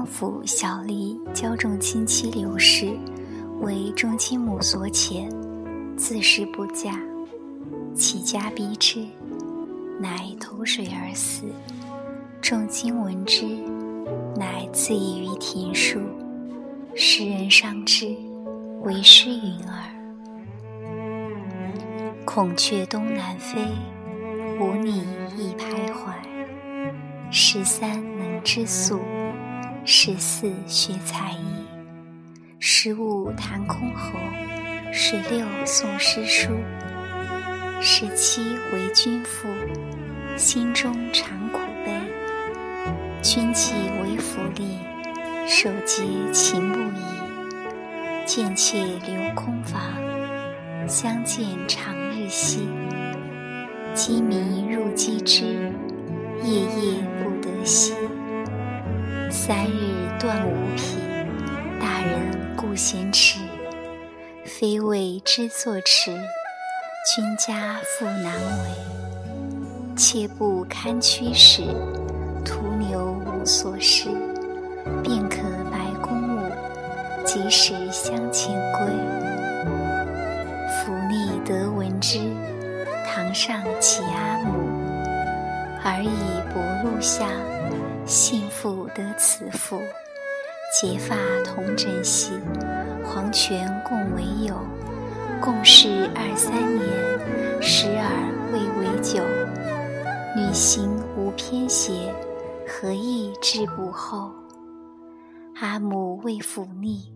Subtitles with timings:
[0.00, 2.90] 相府小吏焦仲卿妻刘氏，
[3.58, 5.28] 为众亲母所遣，
[5.94, 6.98] 自是不嫁，
[7.94, 9.04] 其家逼之，
[10.00, 11.44] 乃投水而死。
[12.40, 13.44] 众卿闻之，
[14.36, 16.00] 乃自缢于庭树。
[16.94, 18.16] 时人伤之，
[18.80, 19.84] 为诗云耳。
[22.24, 23.66] 孔雀东南飞，
[24.58, 25.04] 无你
[25.36, 26.14] 亦徘徊。
[27.30, 28.98] 十三能知素，
[29.84, 31.66] 十四学才艺，
[32.58, 36.50] 十五谈箜篌，十六诵诗书，
[37.80, 39.48] 十七为君妇，
[40.36, 41.92] 心中常苦悲。
[43.22, 43.72] 君既
[44.02, 44.76] 为府吏，
[45.48, 49.80] 守节勤不已，见妾留空房，
[50.86, 52.68] 相见长日夕。
[53.94, 55.72] 鸡鸣入鸡之，
[56.44, 57.94] 夜夜不得息。
[59.30, 60.98] 三日断无匹，
[61.80, 63.38] 大人故嫌迟。
[64.44, 66.10] 非为之作迟，
[67.06, 69.94] 君家复难为。
[69.96, 71.62] 妾不堪驱使，
[72.44, 74.08] 途牛无所食，
[75.00, 75.38] 便可
[75.70, 76.50] 白公务，
[77.24, 78.88] 及时相遣归。
[80.74, 82.18] 府吏得闻之，
[83.06, 84.52] 堂上启阿母，
[85.84, 87.28] 而以薄禄相，
[88.10, 89.80] 幸妇得此妇，
[90.74, 92.32] 结发同枕席，
[93.04, 94.56] 黄泉共为友，
[95.40, 98.10] 共事二三年，时而
[98.52, 99.22] 未为久。
[100.36, 102.12] 女行无偏斜，
[102.66, 104.32] 何以至不厚？
[105.60, 107.12] 阿母为抚逆，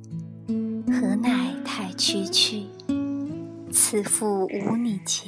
[0.93, 2.69] 何乃太区区？
[3.73, 5.25] 此妇无你节，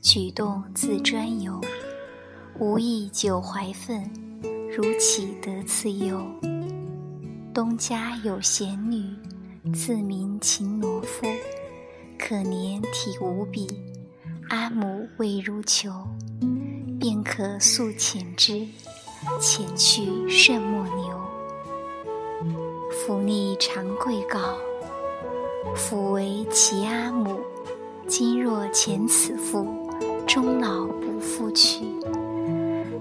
[0.00, 1.60] 举动自专由。
[2.58, 4.10] 无意久怀愤，
[4.80, 6.24] 如岂得此由？
[7.52, 9.02] 东家有贤女，
[9.74, 11.26] 自名秦罗夫，
[12.16, 13.66] 可怜体无比，
[14.50, 15.90] 阿母未如求。
[17.00, 18.64] 便可速遣之，
[19.40, 21.20] 遣去甚莫牛。
[22.92, 24.38] 府吏常贵告，
[25.74, 27.40] 府为其阿母，
[28.06, 29.66] 今若遣此妇，
[30.24, 31.80] 终老不复去。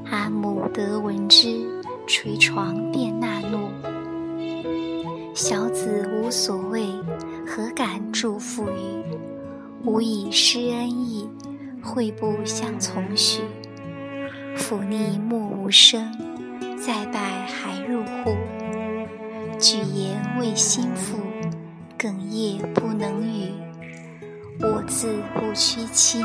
[0.10, 1.66] 阿母得闻之，
[2.08, 3.70] 捶床便纳怒。
[5.34, 6.88] 小子无所谓，
[7.46, 9.04] 何敢助父语？
[9.84, 11.30] 吾以施恩义，
[11.82, 13.42] 惠不相从许。
[14.56, 16.12] 府吏默无声，
[16.78, 18.36] 再拜还入户。
[19.60, 21.18] 举言为心腹，
[21.98, 23.52] 哽咽不能语。
[24.60, 26.22] 我自不屈亲，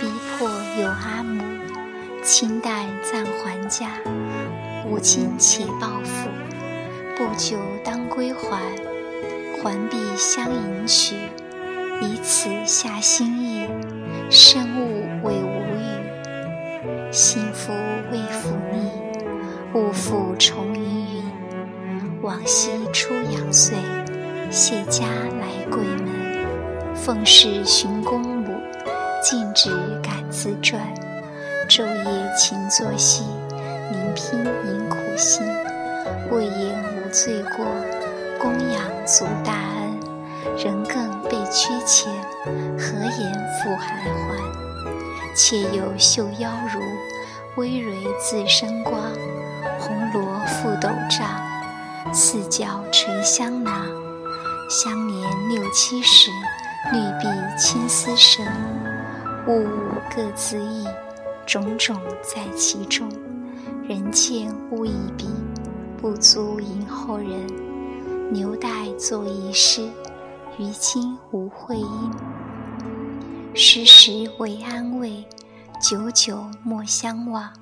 [0.00, 0.06] 逼
[0.38, 0.48] 迫
[0.80, 1.42] 有阿母，
[2.22, 3.88] 清代暂还家。
[4.86, 6.28] 吾今且报复，
[7.16, 8.60] 不久当归还，
[9.62, 11.16] 还必相迎娶。
[12.00, 13.68] 以此下心意，
[14.30, 17.12] 深恶为无语。
[17.12, 17.72] 幸福
[18.10, 20.82] 为府吏，勿复重云
[21.16, 22.20] 云。
[22.22, 23.76] 往昔出阳岁，
[24.50, 28.54] 谢家来贵门，奉侍寻公母，
[29.22, 29.70] 尽职
[30.02, 30.80] 赶自传，
[31.70, 33.22] 昼夜勤作息，
[33.92, 35.46] 临拼饮苦辛。
[36.28, 37.64] 未言无罪过，
[38.40, 42.08] 供养足大恩，人更被屈遣，
[42.76, 43.32] 何言
[43.62, 45.32] 复还还？
[45.36, 46.80] 妾有绣腰襦，
[47.54, 49.00] 微蕊自生光。
[49.78, 51.40] 红罗覆斗帐，
[52.12, 53.86] 四角垂香囊。
[54.68, 56.32] 相年六七十，
[56.92, 58.44] 绿壁青丝绳。
[59.46, 59.68] 物物
[60.14, 60.84] 各自异，
[61.50, 63.08] 种种在其中。
[63.82, 65.26] 人见物亦鄙，
[66.00, 68.32] 不足迎后人。
[68.32, 69.90] 牛带作一诗，
[70.60, 72.12] 于今无会音。
[73.52, 75.26] 时时为安慰，
[75.82, 77.52] 久久莫相忘。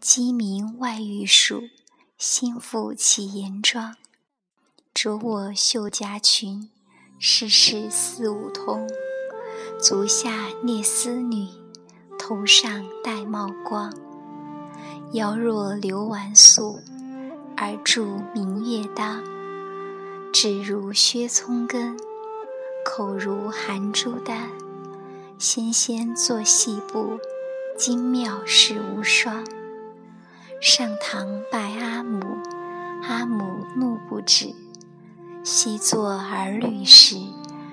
[0.00, 1.64] 鸡鸣外玉树，
[2.16, 3.96] 心腹起严妆。
[4.94, 6.70] 着我绣夹裙，
[7.18, 8.86] 世事似梧桐。
[9.80, 11.48] 足下蹑丝女，
[12.28, 13.94] 头上戴帽光。
[15.12, 16.80] 腰若流纨素，
[17.56, 19.22] 而著明月当。
[20.32, 21.96] 指如削葱根。
[22.84, 24.50] 口如含珠丹，
[25.38, 27.20] 纤纤作细步，
[27.78, 29.44] 精妙世无双。
[30.60, 32.26] 上堂拜阿母，
[33.04, 34.52] 阿母怒不止。
[35.44, 37.18] 昔作儿女时，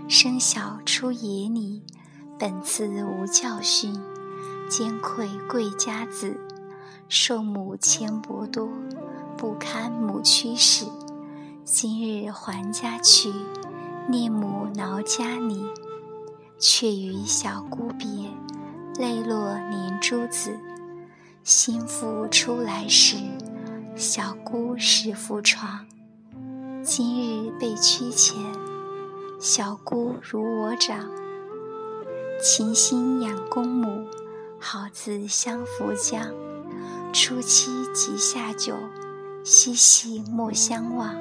[0.08, 1.82] 生小出野里，
[2.38, 4.00] 本自无教训，
[4.70, 6.40] 兼愧贵家子。
[7.10, 8.70] 受母牵薄多，
[9.38, 10.86] 不堪母驱使。
[11.64, 13.32] 今日还家去，
[14.10, 15.64] 念母挠家里。
[16.58, 18.08] 却与小姑别，
[18.96, 20.58] 泪落连珠子。
[21.44, 23.18] 新妇出来时，
[23.98, 25.86] 小姑始伏床。
[26.82, 28.38] 今日被驱前，
[29.40, 31.10] 小姑如我长。
[32.42, 34.06] 勤心养公母，
[34.64, 36.34] 好自相扶将。
[37.12, 38.78] 初七即下酒，
[39.44, 41.14] 嬉戏莫相忘。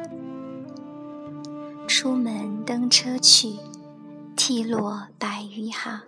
[1.89, 3.59] 出门登车去。
[4.35, 6.01] 涕落百余行，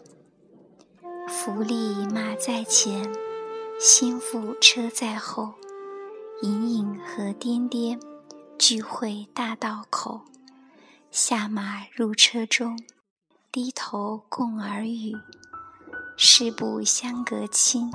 [1.28, 3.12] 福利马在前，
[3.78, 5.54] 心腹车在后，
[6.40, 8.00] 隐隐和颠颠，
[8.58, 10.22] 聚会大道口。
[11.10, 12.78] 下马入车中，
[13.52, 15.14] 低头共耳语。
[16.16, 17.90] 事不相隔亲，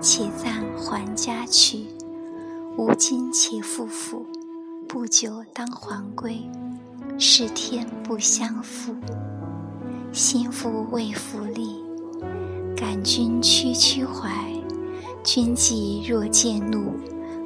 [0.00, 1.86] 且暂还家去。
[2.76, 4.26] 吾今且复府，
[4.88, 6.42] 不久当还归。
[7.18, 8.96] 是天不相负。
[10.12, 11.76] 心腹未复立，
[12.76, 14.28] 感君区区怀。
[15.22, 16.94] 君既若见怒，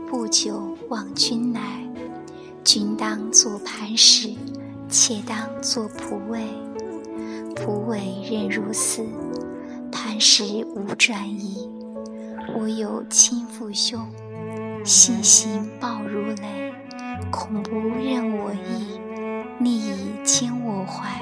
[0.08, 1.86] 不久望君来。
[2.64, 4.34] 君当作磐石，
[4.88, 6.42] 妾当作蒲苇。
[7.54, 9.06] 蒲苇韧如丝，
[10.18, 11.68] 时无转移。
[12.54, 14.06] 我有亲父兄，
[14.84, 16.72] 心心抱如雷。
[17.30, 19.00] 恐不任我意，
[19.58, 21.20] 逆以兼我怀。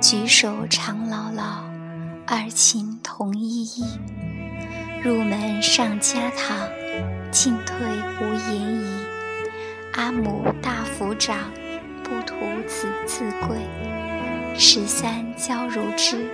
[0.00, 1.62] 举手常姥姥，
[2.26, 3.84] 二情同依依。
[5.04, 6.68] 入门上家堂，
[7.30, 7.76] 进退
[8.20, 8.86] 无言疑。
[9.94, 11.38] 阿母大抚掌，
[12.02, 12.34] 不图
[12.66, 13.58] 子自贵。
[14.56, 16.28] 十三娇如织，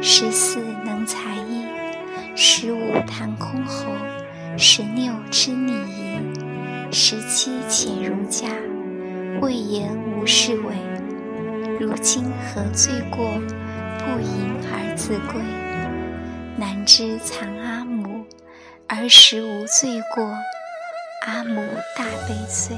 [0.00, 1.64] 十四能才艺，
[2.36, 8.48] 十五弹箜篌，十六织礼仪，十七潜儒家，
[9.40, 10.74] 未言无是为。
[11.80, 13.18] 如今何罪过？
[13.98, 15.40] 不迎而自归。
[16.56, 18.24] 难知藏阿母，
[18.86, 20.24] 儿时无罪过。
[21.26, 21.62] 阿母
[21.96, 22.76] 大悲催。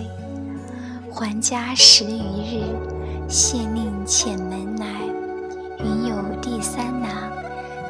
[1.13, 4.87] 还家十余日，县令遣门来，
[5.79, 6.17] 云有
[6.61, 7.11] 三郎，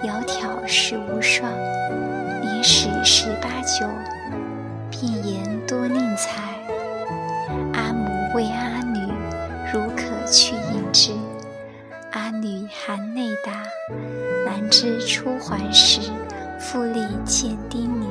[0.03, 1.51] 窈窕十无双，
[2.41, 3.87] 年始十八九，
[4.91, 6.41] 便言多吝才。
[7.75, 9.13] 阿母为阿女，
[9.73, 10.55] 如可去。
[10.93, 11.13] 之
[12.11, 13.53] 阿女含泪答
[14.45, 16.01] ：“难知初还时，
[16.59, 18.05] 复力见叮咛，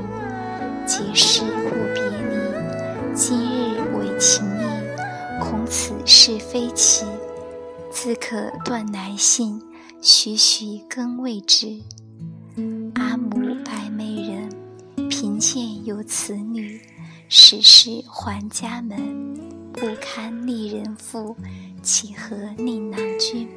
[0.85, 3.13] 结事勿别离。
[3.13, 7.05] 今日为情意，恐此事非奇，
[7.91, 9.58] 自可断来信，
[10.21, 11.79] 徐徐更未之。
[12.95, 14.49] 阿母白眉人，
[15.09, 16.77] 贫贱有此女，
[17.29, 19.33] 始是还家门，
[19.71, 21.33] 不堪丽人妇。”
[21.81, 23.47] 岂合令郎君？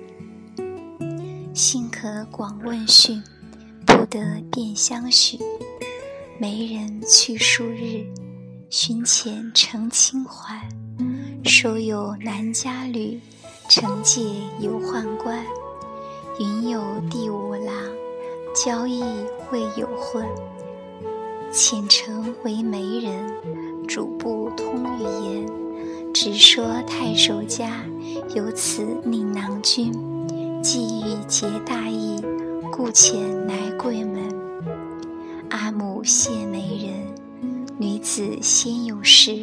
[1.53, 3.21] 幸可广问讯，
[3.85, 5.41] 不得便相许。
[6.39, 8.07] 媒人去数日，
[8.71, 10.69] 寻前成清还。
[11.43, 13.21] 收有南家女，
[13.69, 14.23] 惩戒
[14.61, 15.45] 有宦官。
[16.39, 17.75] 云有第五郎，
[18.55, 19.03] 交易
[19.51, 20.27] 未有婚。
[21.53, 23.31] 遣城为媒人，
[23.87, 25.47] 主不通语言。
[26.15, 27.85] 只说太守家
[28.35, 29.93] 有此令郎君，
[30.63, 32.19] 既欲结大义，
[32.71, 33.15] 故遣
[33.47, 34.23] 来贵门。
[35.51, 37.15] 阿母谢媒人，
[37.77, 39.39] 女子先有事，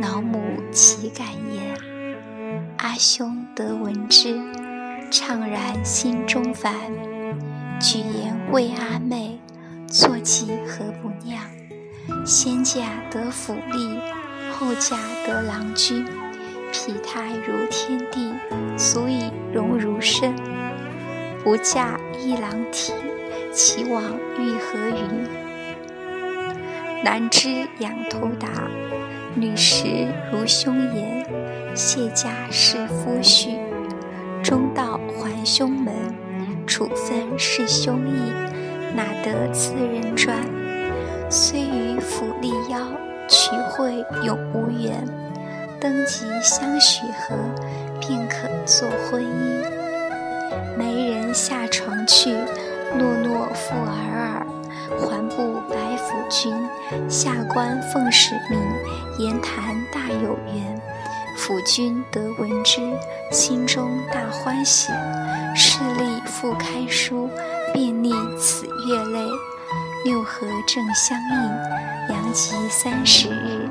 [0.00, 0.38] 老母
[0.70, 1.76] 岂敢言？
[2.78, 4.40] 阿兄得闻之，
[5.12, 6.72] 怅然心中烦。
[7.78, 9.38] 举言为阿妹，
[9.86, 11.38] 坐骑何不酿？
[12.24, 13.98] 先嫁得府吏。
[14.50, 16.06] 后嫁得郎君，
[16.72, 18.32] 匹胎如天地，
[18.78, 20.34] 足以容如身。
[21.44, 22.94] 不嫁一郎体，
[23.52, 24.02] 其往
[24.38, 25.26] 欲何云？
[27.04, 28.48] 男之仰头答，
[29.34, 31.26] 女实如兄言。
[31.74, 33.58] 谢家是夫婿，
[34.42, 35.92] 中道还兄门。
[36.66, 38.32] 处分是兄义，
[38.94, 40.36] 哪得自人专？
[41.30, 42.78] 虽与府立邀。
[43.28, 45.06] 取会永无缘，
[45.80, 47.34] 登基相许合，
[47.98, 49.64] 便可作婚姻。
[50.76, 52.34] 媒人下床去，
[52.98, 54.46] 诺诺复尔尔，
[54.98, 56.52] 还不白府君。
[57.08, 58.60] 下官奉使命，
[59.18, 60.78] 言谈大有缘。
[61.42, 62.80] 府君得闻之，
[63.32, 64.92] 心中大欢喜。
[65.56, 67.28] 势力复开书，
[67.74, 69.18] 便立此月内。
[70.04, 73.68] 六合正相应，阳极三十日。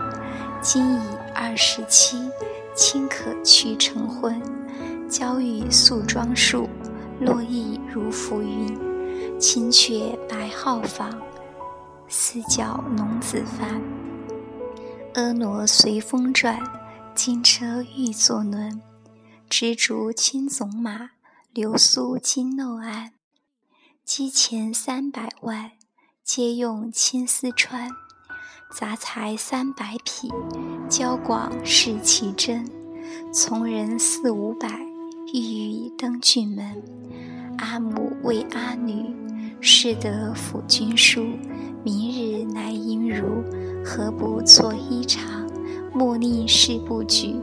[0.60, 1.00] 今已
[1.34, 2.30] 二十七，
[2.76, 4.42] 卿可去成婚。
[5.10, 6.68] 娇遇素妆树，
[7.22, 8.78] 落意如浮云。
[9.40, 11.06] 青雀白皓舫，
[12.10, 13.82] 四角龙子帆。
[15.14, 16.60] 婀娜随风转，
[17.14, 18.82] 金车玉作轮。
[19.50, 21.12] 织竹青总马，
[21.54, 23.12] 流苏金漏鞍。
[24.06, 25.72] 机钱三百万，
[26.24, 27.90] 皆用青丝穿。
[28.74, 30.30] 杂才三百匹，
[30.90, 32.66] 交广是其真。
[33.34, 34.70] 从人四五百，
[35.34, 36.82] 欲与登郡门。
[37.58, 39.14] 阿母为阿女，
[39.60, 41.26] 誓得抚君书。
[41.84, 43.44] 明日来迎如，
[43.84, 45.20] 何不作衣裳？
[45.94, 47.36] 莫令事不举。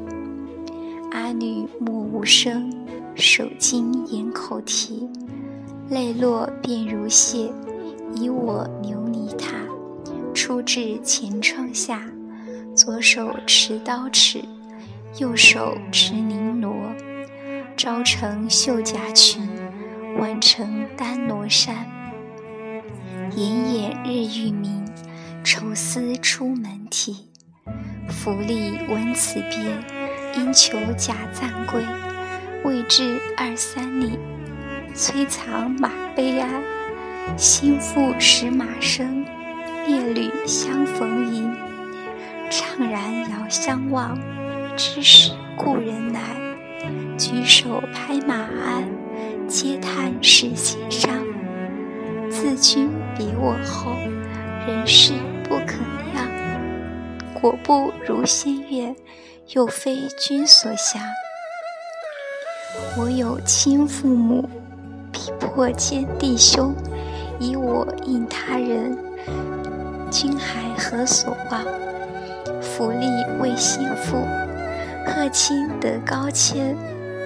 [1.13, 2.73] 阿女莫无声，
[3.15, 5.09] 手巾掩口啼，
[5.91, 7.51] 泪落便如屑，
[8.15, 9.55] 以我琉璃塔。
[10.35, 12.11] 出至前窗下，
[12.75, 14.43] 左手持刀尺，
[15.19, 16.73] 右手持绫罗。
[17.77, 19.47] 朝成绣甲裙，
[20.19, 21.87] 晚成丹罗衫。
[23.37, 24.85] 炎炎日欲明，
[25.45, 27.28] 愁思出门啼。
[28.09, 29.59] 府吏闻此别，
[30.37, 31.83] 因求假暂归。
[32.65, 34.19] 未至二三里，
[34.95, 36.49] 催藏马悲哀。
[37.37, 39.25] 心腹使马声。
[39.87, 41.51] 夜旅相逢迎，
[42.51, 44.19] 怅然遥相望。
[44.77, 46.21] 知是故人来，
[47.17, 48.87] 举手拍马鞍，
[49.49, 51.11] 嗟叹世心伤。
[52.29, 53.93] 自君别我后，
[54.67, 55.15] 人事
[55.49, 55.79] 不可
[56.13, 56.38] 量。
[57.41, 58.95] 果不如仙愿，
[59.49, 61.03] 又非君所想。
[62.97, 64.49] 我有亲父母，
[65.13, 66.75] 逼迫奸弟兄，
[67.39, 68.97] 以我应他人。
[70.11, 71.65] 君还何所望？
[72.61, 73.07] 福利
[73.41, 74.17] 为心腹，
[75.07, 76.77] 贺亲得高迁。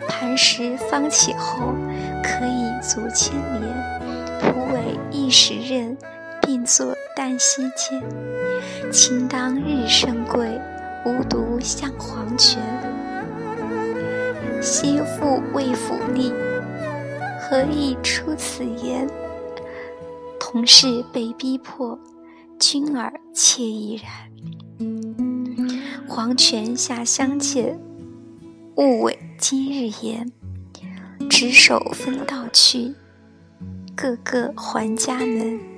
[0.08, 1.74] 磐石方起后，
[2.22, 3.62] 可以足千年。
[4.40, 5.96] 蒲苇一时任，
[6.42, 8.02] 并作旦夕间。
[8.92, 10.60] 卿当日生贵，
[11.06, 12.60] 无独向黄泉。
[14.60, 16.32] 心腹为福利，
[17.40, 19.08] 何以出此言？
[20.38, 21.98] 同是被逼迫。
[22.58, 24.06] 君儿妾亦然。
[26.06, 27.80] 黄泉下相见，
[28.76, 30.30] 勿违今日言。
[31.28, 32.94] 执手分道去，
[33.96, 35.71] 个个还家门。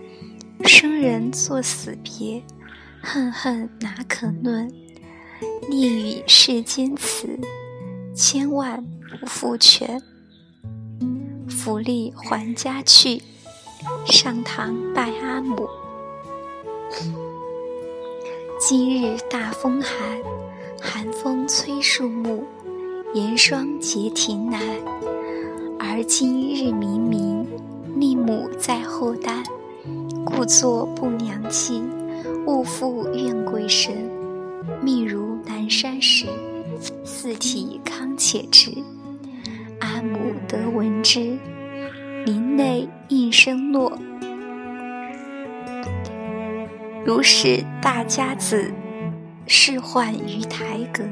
[0.63, 2.43] 生人作死别，
[3.03, 4.71] 恨恨哪可论？
[5.69, 7.39] 逆与世间辞，
[8.15, 8.83] 千万
[9.21, 10.01] 不复全。
[11.49, 13.23] 福利还家去，
[14.07, 15.69] 上堂拜阿母。
[18.59, 20.19] 今日大风寒，
[20.81, 22.45] 寒风吹树木，
[23.13, 24.61] 严霜结庭难。
[25.79, 27.47] 而今日明明，
[27.95, 29.43] 逆母在后担，
[30.25, 31.83] 故作不良计，
[32.47, 33.93] 勿负怨鬼神。
[34.83, 36.27] 命如南山石，
[37.05, 38.71] 四体康且直。
[39.81, 41.39] 阿母得闻之，
[42.25, 43.99] 灵泪应声落。
[47.05, 48.73] 如是大家子，
[49.47, 51.05] 仕宦于台阁。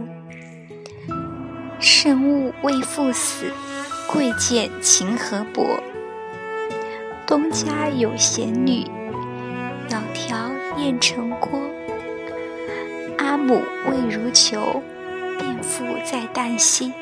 [1.79, 3.47] 圣物为父死，
[4.11, 5.67] 贵贱情何薄？
[7.27, 8.85] 东家有贤女，
[9.89, 11.61] 窈窕燕成郭。
[13.19, 13.61] 阿母
[13.91, 14.83] 为如求，
[15.39, 16.93] 便复在旦夕。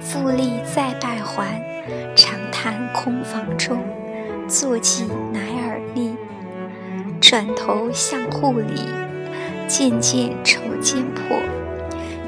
[0.00, 1.62] 复利再拜还，
[2.16, 3.78] 长叹空房中，
[4.48, 6.14] 坐骑乃尔立。
[7.20, 8.86] 转头向户里，
[9.68, 11.36] 渐渐愁间破。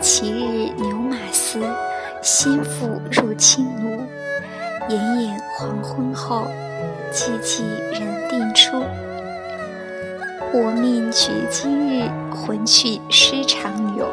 [0.01, 1.61] 其日牛马嘶，
[2.23, 4.01] 心腹入青庐。
[4.89, 6.47] 炎炎黄昏后，
[7.13, 8.83] 寂寂人定出。
[10.55, 14.09] 我命绝今日，魂去失常有。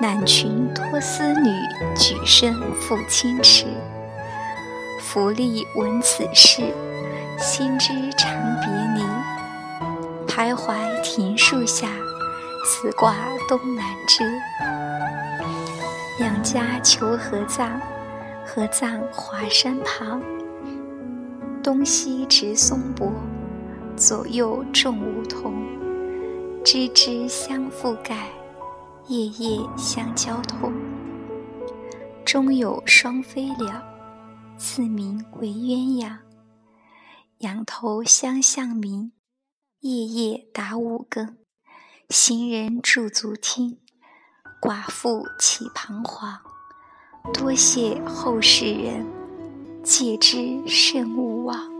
[0.00, 1.50] 揽裙托丝女，
[1.96, 3.66] 举身赴清池。
[5.00, 6.62] 福利闻此事，
[7.38, 7.88] 心知
[8.18, 9.04] 长别离。
[10.26, 11.88] 徘徊庭树下，
[12.66, 13.14] 此挂
[13.48, 14.24] 东南枝。
[16.18, 17.80] 两家求合葬，
[18.44, 20.22] 合葬华山旁。
[21.62, 23.12] 东西植松柏，
[23.96, 25.54] 左右种梧桐。
[26.64, 28.28] 枝枝相覆盖，
[29.06, 30.72] 叶叶相交通。
[32.24, 33.80] 中有双飞鸟，
[34.56, 36.18] 自名为鸳鸯。
[37.38, 39.12] 仰头相向鸣。
[39.80, 41.36] 夜夜打五更，
[42.08, 43.78] 行人驻足听，
[44.60, 46.38] 寡妇起彷徨？
[47.34, 49.06] 多谢后世人，
[49.82, 51.71] 戒之慎勿忘。